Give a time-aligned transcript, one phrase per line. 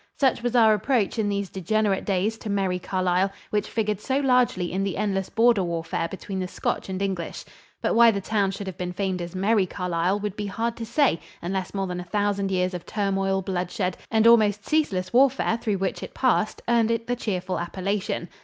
[0.19, 4.71] Such was our approach in these degenerate days to "Merrie Carlile," which figured so largely
[4.71, 7.45] in the endless border warfare between the Scotch and English.
[7.83, 10.87] But why the town should have been famed as "Merrie Carlile" would be hard to
[10.87, 15.77] say, unless more than a thousand years of turmoil, bloodshed and almost ceaseless warfare through
[15.77, 18.27] which it passed earned it the cheerful appellation.